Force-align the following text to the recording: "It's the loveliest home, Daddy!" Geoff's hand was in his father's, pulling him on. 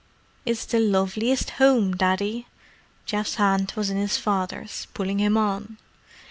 "It's 0.47 0.65
the 0.65 0.79
loveliest 0.79 1.51
home, 1.61 1.95
Daddy!" 1.95 2.47
Geoff's 3.05 3.35
hand 3.35 3.73
was 3.75 3.91
in 3.91 3.97
his 3.97 4.17
father's, 4.17 4.87
pulling 4.95 5.19
him 5.19 5.37
on. 5.37 5.77